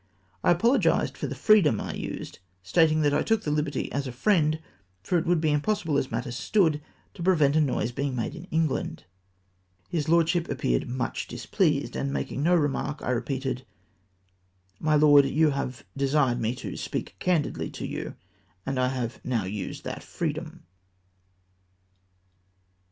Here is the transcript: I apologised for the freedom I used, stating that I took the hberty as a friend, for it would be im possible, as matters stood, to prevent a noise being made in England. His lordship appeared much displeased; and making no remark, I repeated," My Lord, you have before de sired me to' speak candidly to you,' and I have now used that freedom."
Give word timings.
I 0.43 0.49
apologised 0.49 1.15
for 1.15 1.27
the 1.27 1.35
freedom 1.35 1.79
I 1.79 1.93
used, 1.93 2.39
stating 2.63 3.01
that 3.01 3.13
I 3.13 3.21
took 3.21 3.43
the 3.43 3.51
hberty 3.51 3.87
as 3.91 4.07
a 4.07 4.11
friend, 4.11 4.59
for 5.03 5.19
it 5.19 5.27
would 5.27 5.39
be 5.39 5.51
im 5.51 5.61
possible, 5.61 5.95
as 5.95 6.09
matters 6.09 6.35
stood, 6.35 6.81
to 7.13 7.21
prevent 7.21 7.55
a 7.55 7.61
noise 7.61 7.91
being 7.91 8.15
made 8.15 8.33
in 8.33 8.45
England. 8.45 9.03
His 9.89 10.09
lordship 10.09 10.49
appeared 10.49 10.89
much 10.89 11.27
displeased; 11.27 11.95
and 11.95 12.11
making 12.11 12.41
no 12.41 12.55
remark, 12.55 13.03
I 13.03 13.11
repeated," 13.11 13.63
My 14.89 14.95
Lord, 14.95 15.25
you 15.27 15.51
have 15.51 15.85
before 15.95 15.97
de 15.97 16.07
sired 16.07 16.41
me 16.41 16.55
to' 16.55 16.75
speak 16.77 17.15
candidly 17.19 17.69
to 17.69 17.85
you,' 17.85 18.15
and 18.65 18.79
I 18.79 18.87
have 18.87 19.23
now 19.23 19.43
used 19.45 19.83
that 19.83 20.01
freedom." 20.01 20.63